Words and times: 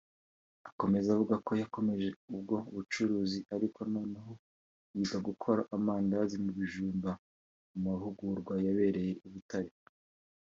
Akomeza 0.69 1.07
avuga 1.15 1.35
ko 1.45 1.51
yakomeje 1.61 2.07
ubwo 2.33 2.55
bucuruzi 2.73 3.39
ariko 3.55 3.79
noneho 3.93 4.31
yiga 4.95 5.17
gukora 5.27 5.61
amandazi 5.75 6.35
mu 6.43 6.51
bijumba 6.57 7.11
mu 7.71 7.77
mahugurwa 7.85 8.53
yabereye 8.65 9.13
i 9.27 9.29
Butare 9.33 9.71